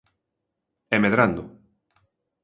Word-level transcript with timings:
E 0.95 0.97
medrando. 1.03 1.43